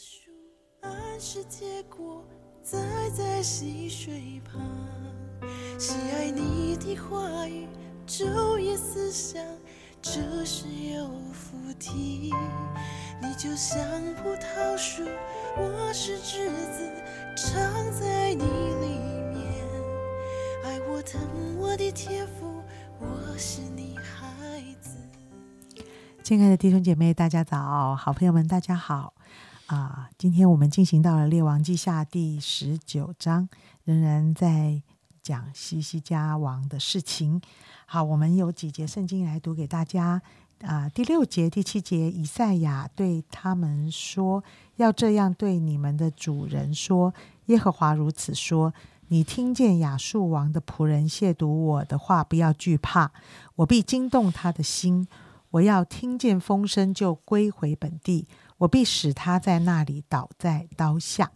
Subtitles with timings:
[0.00, 0.30] 树
[0.80, 2.24] 安是结果，
[2.62, 2.78] 栽
[3.10, 4.62] 在溪水旁。
[5.76, 7.66] 喜爱你的话语，
[8.06, 9.44] 昼夜思想，
[10.00, 12.32] 这是有福体。
[13.20, 13.76] 你就像
[14.14, 15.02] 葡萄树，
[15.56, 16.88] 我是枝子，
[17.36, 17.60] 常
[17.90, 19.00] 在你里
[19.34, 19.52] 面。
[20.62, 21.20] 爱我疼
[21.58, 22.62] 我的天赋，
[23.00, 24.90] 我是你孩子。
[26.22, 27.96] 亲爱的弟兄姐妹，大家早！
[27.96, 29.14] 好朋友们，大家好！
[29.68, 33.46] 啊，今天我们进行到了《列王记下》第十九章，
[33.84, 34.80] 仍然在
[35.22, 37.38] 讲西西家王的事情。
[37.84, 40.22] 好，我们有几节圣经来读给大家。
[40.62, 44.42] 啊，第六节、第七节，以赛亚对他们说
[44.76, 47.12] ：“要这样对你们的主人说：
[47.46, 48.72] 耶和华如此说：
[49.08, 53.12] 你听见亚述王的仆人亵渎我的话，不要惧怕，
[53.56, 55.06] 我必惊动他的心。
[55.50, 58.26] 我要听见风声，就归回本地。
[58.58, 61.32] 我必使他在那里倒在刀下。”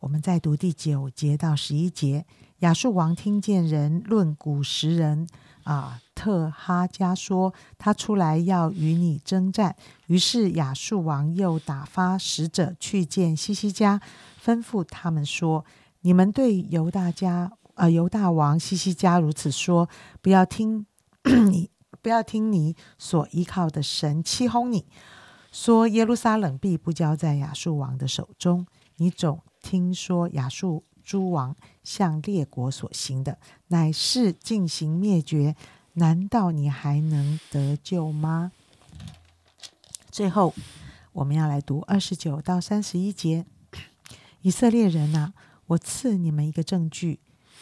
[0.00, 2.24] 我们再读第九节到十一节，
[2.60, 5.28] 亚述王听见人论古时人。
[5.64, 9.76] 啊，特哈加说他出来要与你征战，
[10.06, 14.00] 于是亚述王又打发使者去见西西家，
[14.42, 15.66] 吩咐他们说
[16.00, 19.88] ：“你们对犹大家，呃，犹大王西西家如此说，
[20.22, 20.86] 不要听
[21.50, 24.86] 你， 不要听你所依靠的神欺哄你，
[25.50, 28.66] 说耶路撒冷必不交在亚述王的手中。
[28.96, 33.36] 你总听说亚述。”诸王向列国所行的，
[33.68, 35.56] 乃是进行灭绝。
[35.94, 38.52] 难道你还能得救吗？
[40.08, 40.54] 最后，
[41.12, 43.44] 我们要来读二十九到三十一节。
[44.42, 45.32] 以色列人呐，
[45.66, 47.18] 我赐你们一个证据：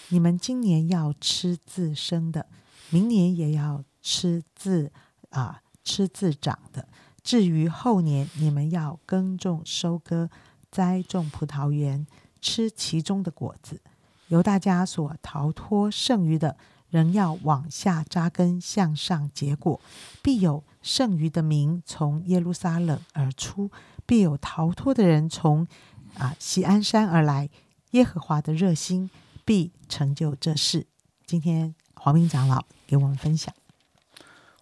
[0.09, 2.49] 你们今年要吃自生的，
[2.91, 4.93] 明年也要吃自
[5.31, 6.87] 啊吃自长的。
[7.29, 10.31] 至于后年，你们要耕种、收割、
[10.71, 12.07] 栽种葡萄园。
[12.41, 13.83] 吃其中的果子，
[14.29, 16.57] 由大家所逃脱剩余的，
[16.89, 19.79] 仍要往下扎根，向上结果。
[20.23, 23.71] 必有剩余的民从耶路撒冷而出，
[24.07, 25.69] 必有逃脱的人从
[26.15, 27.51] 啊锡安山而来。
[27.91, 29.11] 耶和华的热心
[29.45, 30.87] 必成就这事。
[31.27, 33.53] 今天黄明长老给我们分享。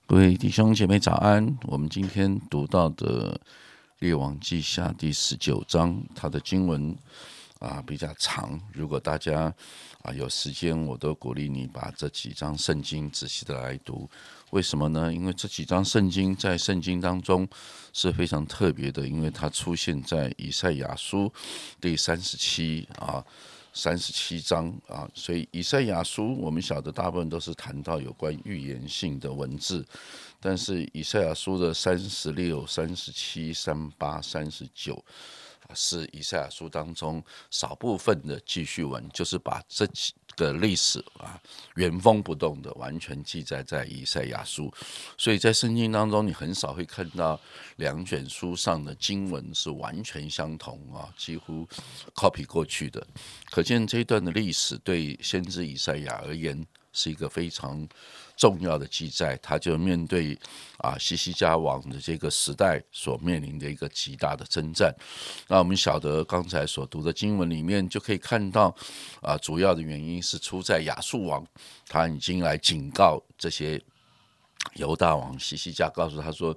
[0.08, 1.58] 各位弟兄姐妹早安。
[1.64, 3.34] 我们今天读到的
[3.98, 6.96] 《列王记下》第十九章，它的经文。
[7.58, 8.60] 啊，比较长。
[8.70, 9.52] 如果大家
[10.02, 14.08] 啊有时间，我都鼓励你把这几章圣经仔细的来读。
[14.50, 15.12] 为什么呢？
[15.12, 17.48] 因为这几章圣经在圣经当中
[17.94, 21.32] 是非常特别的，因为它出现在以赛亚书
[21.80, 23.24] 第三十七啊
[23.76, 25.06] 三十七章啊。
[25.14, 29.86] 所以以赛亚书我们晓得大部分都是谈到有关预言性的文字，
[30.40, 35.04] 但是以赛亚书的三十六、三十七、三八、三十九。
[35.74, 37.20] 是以赛亚书当中
[37.50, 41.40] 少部分的记叙文，就是把这几的历史啊
[41.74, 44.72] 原封不动的完全记载在以赛亚书，
[45.16, 47.40] 所以在圣经当中，你很少会看到
[47.76, 51.66] 两卷书上的经文是完全相同啊，几乎
[52.14, 53.04] copy 过去的，
[53.50, 57.88] 可见这一段的历史对先知以赛亚而言是一个非常。
[58.36, 60.38] 重要的记载，他就面对
[60.78, 64.94] 啊西西家王的这个时代所面临的一个极大的征战。
[65.48, 68.74] 那我们晓得刚才所读的经文里面就可以看到，
[69.22, 71.46] 啊主要的原因是出在亚述王，
[71.88, 73.80] 他已经来警告这些
[74.74, 76.54] 犹大王西西家，告诉他说：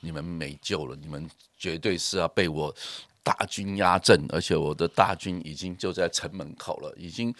[0.00, 2.74] 你们没救了，你们绝对是要被我。
[3.22, 7.34] 大军压阵，而且我的大军已经就在城门口了，已经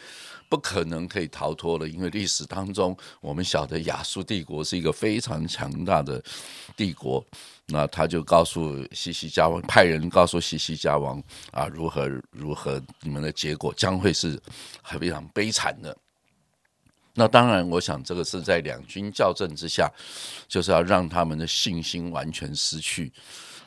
[0.49, 1.89] 不可能可以逃脱了。
[1.89, 6.23] 因为历史当中，我们晓得亚述帝国是一个非常强大的
[6.77, 7.25] 帝国。
[7.67, 11.23] 那他就告诉西西家王，派人告诉西西家王
[11.53, 14.39] 啊，如何如何，你们的结果将会是
[14.83, 15.97] 很非常悲惨的。
[17.15, 19.91] 那当然，我想这个是在两军校正之下，
[20.49, 23.13] 就是要让他们的信心完全失去。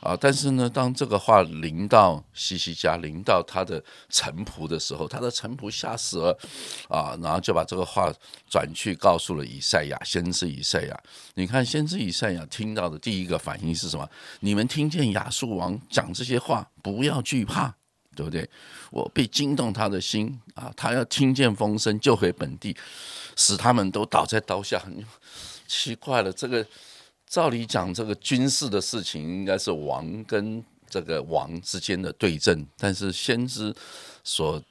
[0.00, 0.16] 啊！
[0.20, 6.38] 但是呢，当这个话临到西西家，临到他的臣仆的时候，他的臣仆吓死了
[6.88, 7.18] 啊！
[7.20, 8.12] 然后就把这个话
[8.48, 11.02] 转去告诉了以赛亚，先知以赛亚。
[11.34, 14.08] 你看，先知以赛亚听到的第一个反应是什么？
[14.40, 17.74] 你们听见亚述王讲这些话，不要惧怕，
[18.14, 18.48] 对不对？
[18.90, 20.72] 我被惊动他的心啊！
[20.76, 22.76] 他要听见风声，救回本地，
[23.34, 24.80] 使他们都倒在刀下。
[25.66, 26.64] 奇怪了，这个。
[27.26, 33.74] 照理讲，这个军事的事情应该是王跟这个王之间的对阵，但是先知
[34.22, 34.62] 所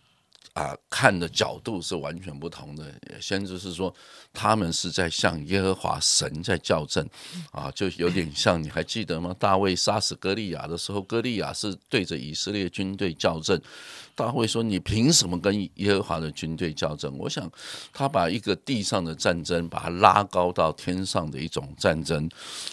[0.54, 2.86] 啊，看的角度是完全不同的。
[3.20, 3.94] 先知是说，
[4.32, 7.06] 他们是在向耶和华神在校正，
[7.52, 9.36] 啊，就有点像你还记得吗？
[9.38, 13.62] 大卫杀死歌利亚的时候，歌利亚是对着以色列军队校正。
[14.16, 17.52] 大卫说：“你凭什么跟耶和华的军队较真？”我想，
[17.92, 22.30] 他把一个地上的战争，把它拉高到天上的一种战争。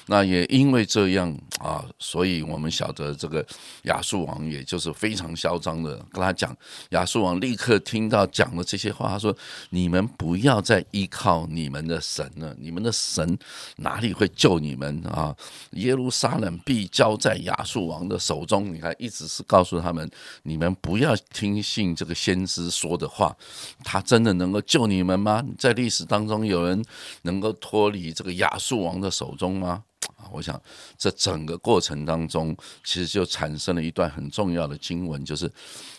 [0.07, 3.45] 那也因为这样啊，所以我们晓得这个
[3.83, 6.57] 亚述王，也就是非常嚣张的跟他讲。
[6.91, 9.37] 亚述王立刻听到讲了这些话，他说
[9.71, 13.37] ：“你们不要再依靠你们的神了，你们的神
[13.79, 15.35] 哪里会救你们啊？
[15.73, 20.09] 耶路撒冷必交在亚述王的手中。”你看，一直是告诉他们，
[20.45, 21.17] 你们不要。
[21.33, 23.37] 听信这个先知说的话，
[23.83, 25.45] 他真的能够救你们吗？
[25.59, 26.85] 在历史当中，有人
[27.23, 29.83] 能够脱离这个亚述王的手中吗？
[30.17, 30.61] 啊，我想
[30.99, 35.51] 这整个过程当中，其实就产生了一段很重要的经文，就是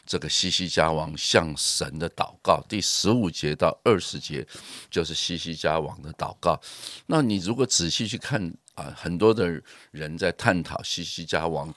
[0.06, 4.46] 这个西西家王向神的祷告，第十五节到二十节，
[4.92, 6.60] 就是西西家王的祷告。
[7.08, 11.74] 那你如果仔细去看啊，很多的人在探讨西西家王。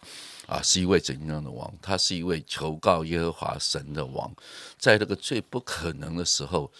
[0.47, 1.73] 啊，是一位怎样的王？
[1.83, 4.33] 他是一位求告耶和华神的王，
[4.79, 6.71] 在这个最不可能的时候，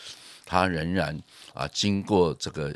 [0.45, 1.21] 他仍然
[1.53, 2.73] 啊，经过这个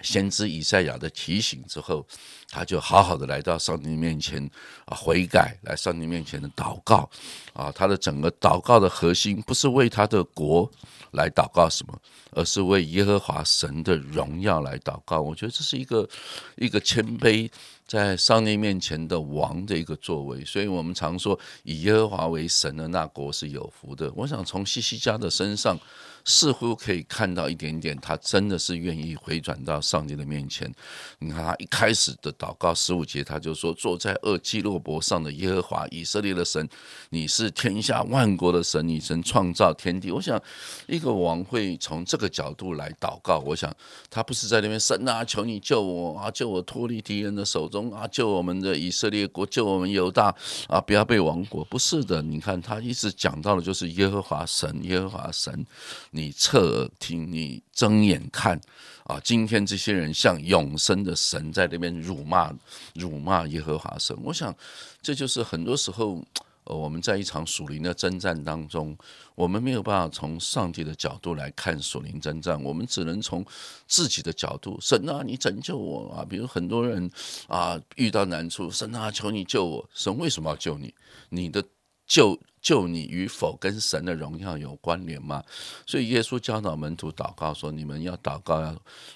[0.00, 2.06] 先知以赛亚的提醒之后，
[2.48, 4.48] 他就好好的来到上帝面前
[4.84, 7.10] 啊，悔改，来上帝面前的祷告
[7.52, 7.72] 啊。
[7.72, 10.70] 他的整个祷告的核心不是为他的国
[11.10, 12.00] 来祷告什么，
[12.30, 15.20] 而是为耶和华神的荣耀来祷告。
[15.20, 16.08] 我觉得这是一个
[16.54, 17.50] 一个谦卑。
[17.92, 24.10] 在上帝面前的王的一个作为，所以我们常说以耶和华为神的那国是有福的。
[24.16, 25.76] 我想从西西家的身上。
[26.24, 30.72] 似乎可以看到一点点，他真的是愿意回转到上帝的面前。
[31.18, 36.68] 你看他一开始的祷告十五节，他就说：“坐在二基洛伯上的耶和华以色列的神，
[37.10, 40.40] 你是天下万国的神，你曾创造天地。”我想，
[40.86, 43.38] 一个王会从这个角度来祷告。
[43.46, 43.74] 我想，
[44.10, 50.34] 他不是在那边神啊，求你救我啊，救我脱离敌人的手中啊，救我们的以色列国，救我们犹大
[50.68, 51.64] 啊，不要被亡国。
[51.64, 55.66] 不是的，你看他一直讲到的就是耶和华神，耶和华神。
[56.14, 58.60] 你侧耳听，你睁眼看，
[59.04, 59.18] 啊！
[59.24, 62.52] 今天这些人像永生的神在那边辱骂、
[62.94, 64.14] 辱骂耶和华神。
[64.22, 64.54] 我想，
[65.00, 66.22] 这就是很多时候，
[66.64, 68.94] 呃，我们在一场属灵的征战当中，
[69.34, 73.42] 我们没有办法从上帝的角度来看属灵征战，我们只能从
[73.86, 74.78] 自己的角度。
[74.82, 76.26] 神啊，你拯救我啊！
[76.28, 77.10] 比如很多人
[77.48, 79.88] 啊，遇到难处，神啊，求你救我。
[79.94, 80.94] 神为什么要救你？
[81.30, 81.64] 你的
[82.06, 82.38] 救。
[82.62, 85.42] 救你与否跟神的荣耀有关联吗？
[85.84, 88.74] 所以耶稣教导门徒祷告说：“你们要祷告要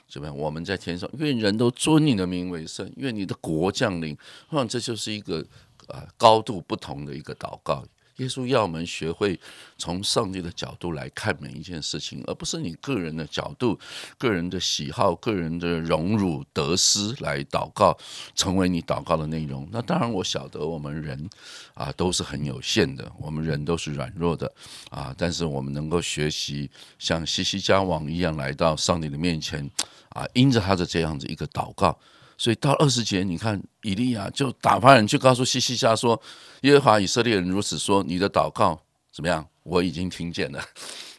[0.08, 0.36] 怎么样？
[0.36, 4.18] 我们在天上，愿人都尊你的名为圣，愿你的国降临。”
[4.50, 5.46] 我想这就是一个
[5.86, 7.84] 啊高度不同的一个祷告。
[8.16, 9.38] 耶稣要我们学会
[9.76, 13.78] 从上帝的角度来看每一件事情，而不是你个人的角度、
[14.16, 17.96] 个人的喜好、个人的荣辱得失来祷告，
[18.34, 19.68] 成为你祷告的内容。
[19.70, 21.28] 那当然，我晓得我们人
[21.74, 24.50] 啊都是很有限的，我们人都是软弱的
[24.90, 29.70] 啊，但是我们能够学习像西西家王一样来到上帝的面前
[30.10, 31.98] 啊，因着他的这样子一个祷告。
[32.38, 36.20] 所以到二十节，你看以利亚就打发人去告诉西西家说
[36.62, 38.80] ：“耶和华以色列人如此说，你的祷告
[39.12, 39.46] 怎么样？
[39.62, 40.62] 我已经听见了。”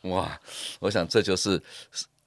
[0.04, 0.40] 哇，
[0.80, 1.62] 我想这就是。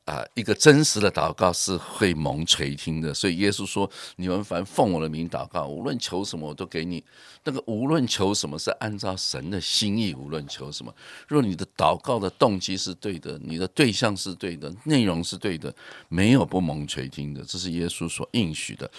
[0.07, 7.05] 啊，一个真实的祷告是会蒙垂听的，所以耶稣说：“你们凡奉我的名祷告，无论求什么，我都给你。
[7.45, 10.13] 那个无论求什么，是按照神的心意。
[10.13, 10.93] 无论求什么，
[11.29, 15.73] 若你的祷告的动机是对的，你的对象是对的，内容是对的，
[16.09, 17.45] 没有不蒙垂听的。
[17.45, 18.91] 这是耶稣所应许的。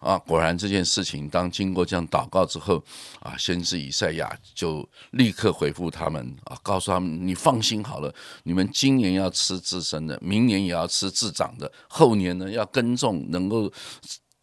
[0.00, 2.82] 啊，果然这件事情，当经过这样祷告之后，
[3.20, 10.55] 啊，先知以赛亚就立刻回复他们，啊，告诉他们：你放心好了，你们今年要吃自身的，明年。
[10.64, 13.72] 也要吃自长的，后年呢要耕种，能够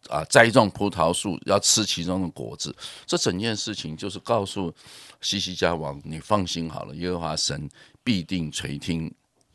[0.08, 2.74] 啊栽种葡萄树，要吃其中的果子。
[3.06, 4.72] 这整件事情就是告诉
[5.20, 7.68] 西西家王，你放心好了，耶和华神
[8.02, 9.12] 必定垂听，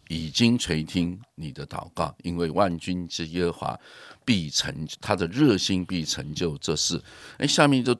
[0.07, 3.79] 已经垂听你的祷告，因为万军之耶和华
[4.25, 7.01] 必成，他的热心必成就这事。
[7.37, 7.95] 哎，下面就。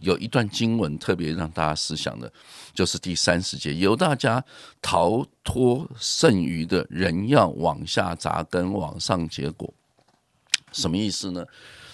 [0.00, 2.32] 有一段经文特别让大家思想的，
[2.74, 4.44] 就是第三十节，由大家
[4.80, 9.72] 逃脱剩余的人要往下扎根，往上结果，
[10.72, 11.44] 什么意思呢？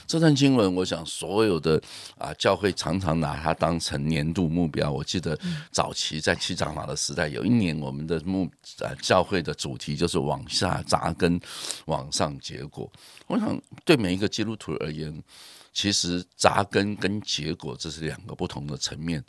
[0.06, 1.78] 这段经文，我想所有的
[2.16, 4.90] 啊教会常常拿它当成年度目标。
[4.90, 5.38] 我记得
[5.70, 11.38] 早期在七长老的时代，有一年我们的目啊教会的主题就是往下扎根，
[11.84, 12.90] 往上结果。
[13.26, 15.22] 我想对每一个基督徒而言。
[15.78, 19.24] 其实扎根跟结果这是两个不同的层面。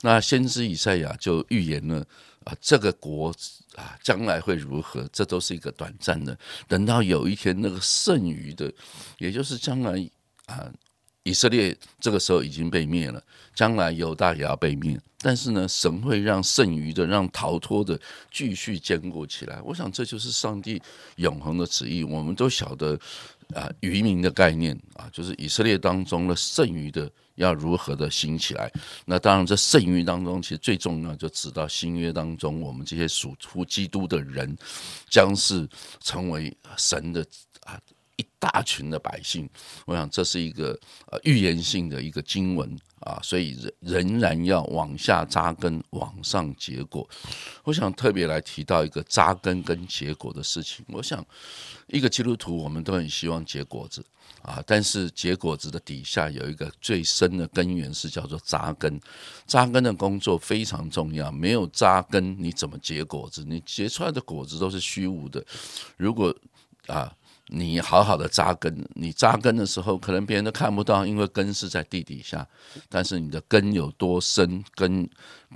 [0.00, 1.98] 那先知以赛亚就预言了
[2.44, 3.28] 啊，这个国
[3.76, 5.06] 啊将来会如何？
[5.12, 6.34] 这都是一个短暂的。
[6.66, 8.72] 等到有一天那个剩余的，
[9.18, 10.10] 也就是将来
[10.46, 10.72] 啊。
[11.22, 13.22] 以色列这个时候已经被灭了，
[13.54, 14.98] 将来犹大也要被灭。
[15.18, 18.00] 但是呢，神会让剩余的、让逃脱的
[18.32, 19.60] 继续坚固起来。
[19.60, 20.80] 我想这就是上帝
[21.16, 22.02] 永恒的旨意。
[22.02, 22.98] 我们都晓得
[23.54, 28.70] 啊，渔民的概念啊，就是以色列当中的剩余的要如何的兴起来。
[29.04, 34.56] 那当然，这剩余当中，其实最重要就指到新约当中，我们这些属乎基督的人，
[35.08, 35.68] 将是
[36.00, 37.24] 成为神的
[37.64, 37.80] 啊。
[38.40, 39.48] 大群的百姓，
[39.84, 40.76] 我想这是一个
[41.12, 47.06] 呃预言性的一个经文啊，所以仍仍然要往下扎根，往上结果。
[47.64, 50.82] 我想特别来提到一个扎根跟结果的事情。
[50.88, 51.22] 我想
[51.88, 54.02] 一个基督徒，我们都很希望结果子
[54.40, 58.98] 啊，但是结果子的底下有一个最深的根源是叫做扎根。
[59.46, 63.44] 扎根的工作非常重要，没有扎根，你怎么结果子？
[63.46, 65.44] 你结出来的果子都是虚无的。
[65.98, 66.34] 如果
[66.86, 67.14] 啊。
[67.52, 72.46] 你好好的扎根，你扎根的时候，可能别人都看不到，因为根是在地底下。
[72.88, 75.02] 但是你的根有多深，根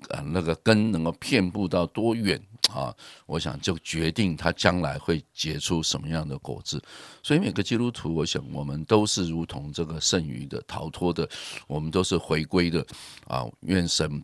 [0.08, 2.40] 啊那个根能够遍布到多远
[2.72, 2.92] 啊？
[3.26, 6.82] 我想就决定它将来会结出什么样的果子。
[7.22, 11.28] 所以每个基督徒，我想我们都是如同这个剩余的、逃脱的，
[11.68, 12.84] 我们都是回归的
[13.28, 13.46] 啊！
[13.60, 14.20] 愿神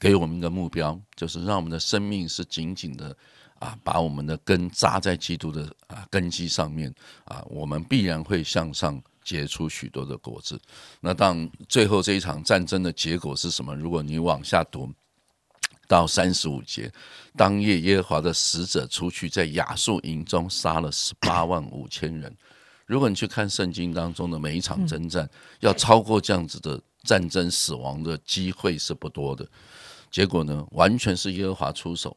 [0.00, 3.14] 给我们的目标，就是让我们的生命是紧紧的。
[3.62, 6.92] 啊，把我们的根扎在基督的啊根基上面
[7.24, 10.60] 啊，我们必然会向上结出许多的果子。
[11.00, 13.72] 那当最后这一场战争的结果是什么？
[13.76, 14.92] 如果你往下读
[15.86, 16.92] 到三十五节，
[17.36, 22.36] 当夜耶和华的使者出去，在亚述营中杀了十八万五千人。
[22.84, 29.48] 如果你去看圣经当中的每一场征战，要超过这样子的战争死亡的机会是不多的。
[30.10, 32.16] 结果呢，完全是耶和华出手。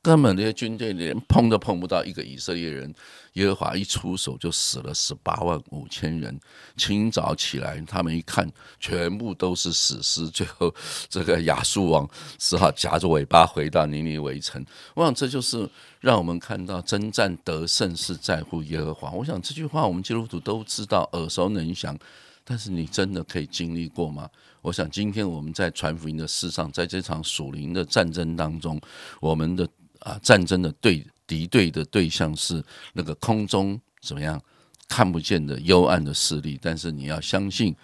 [0.00, 2.94] 根本这些军队连碰都碰不到一个以色列人，
[3.32, 6.38] 耶和华一出手就死了十八万五千人。
[6.76, 8.48] 清早起来，他们一看，
[8.78, 10.28] 全部都是死尸。
[10.28, 10.72] 最后，
[11.08, 12.08] 这个亚述王
[12.38, 14.64] 只好夹着尾巴回到尼尼微城。
[14.94, 15.68] 我想，这就是
[16.00, 19.10] 让我们看到征战得胜是在乎耶和华。
[19.10, 21.98] 我想这句话，我们基督徒都知道，耳熟能详。
[22.44, 24.28] 但是你真的可以经历过吗？
[24.60, 28.80] 我想今天我们在传福音的事上，在这场属灵的战争当中，
[29.20, 29.68] 我们的
[30.00, 34.40] 啊战争的对敌对的对象是那个空中怎么样
[34.88, 37.74] 看不见的幽暗的势力，但是你要相信。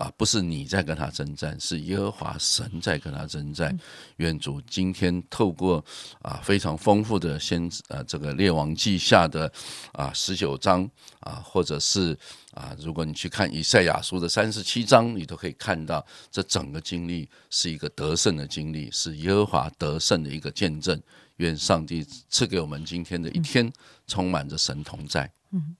[0.00, 3.78] 啊，不是你在跟他征战，是耶和华神在跟他征战。
[4.16, 5.84] 愿主今天透过
[6.22, 9.52] 啊非常丰富的先呃这个列王记下的
[9.92, 10.88] 啊十九章
[11.20, 12.18] 啊，或者是
[12.52, 20.98] 啊如果你去看以赛亚书的三十七章，你都可以看到这整个经历是一个得胜的经历，是耶和华得胜的一个见证。
[21.36, 23.70] 愿上帝赐给我们今天的一天
[24.06, 25.30] 充满着神同在。
[25.52, 25.76] 嗯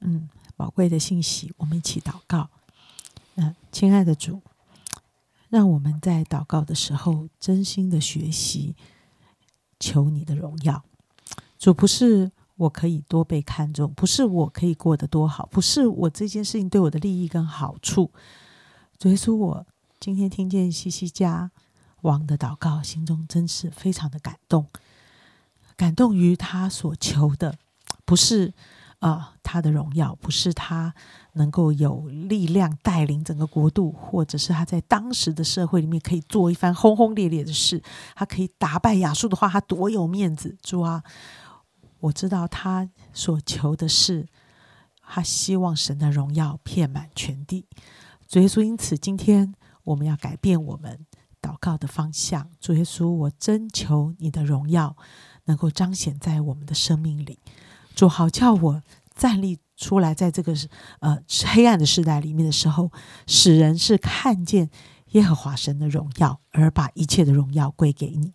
[0.00, 2.48] 嗯，宝贵的信息，我们一起祷告。
[3.36, 4.40] 嗯，亲爱的主，
[5.48, 8.76] 让我们在祷告的时候真心的学习，
[9.80, 10.84] 求你的荣耀。
[11.58, 18.12] 主不是我可以多被看重，不是我可以过得多好，不是我这件事情对我的利益跟好处。
[18.98, 19.66] 主耶稣，我
[19.98, 21.50] 今天听见西西家
[22.02, 24.66] 王的祷告，心中真是非常的感动，
[25.76, 27.58] 感动于他所求的，
[28.04, 28.54] 不是。
[29.00, 30.94] 啊，他的荣耀不是他
[31.34, 37.82] 能够有力量带领整个国度，或者是他在当时的社会里面可以做一番轰轰烈烈的事，
[38.14, 40.56] 他可以打败亚述的话，他多有面子。
[40.62, 41.02] 主啊，
[42.00, 44.26] 我知道他所求的是，
[45.06, 47.66] 他希望神的荣耀遍满全地。
[48.26, 51.06] 主耶稣，因此今天我们要改变我们
[51.42, 52.48] 祷告的方向。
[52.60, 54.96] 主耶稣，我真求你的荣耀
[55.44, 57.38] 能够彰显在我们的生命里。
[57.94, 58.82] 主好叫我
[59.14, 60.54] 站立出来，在这个
[61.00, 62.90] 呃黑暗的时代里面的时候，
[63.26, 64.70] 使人是看见
[65.12, 68.32] 耶和华神的荣耀，而把一切的荣耀归给你。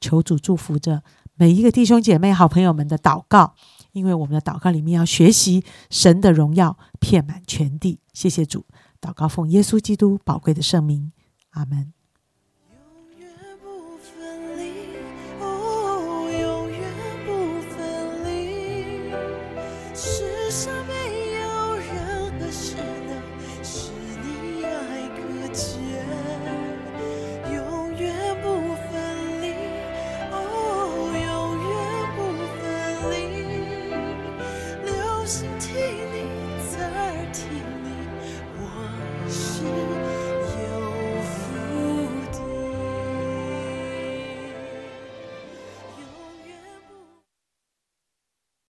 [0.00, 1.02] 求主祝福着
[1.34, 3.54] 每一个弟兄姐妹、好朋友们的祷告，
[3.92, 8.00] 因为我们的祷告里面要学习神的荣耀遍满全地。
[8.12, 8.64] 谢谢主，
[9.00, 11.12] 祷告奉耶稣基督宝贵的圣名，
[11.50, 11.97] 阿门。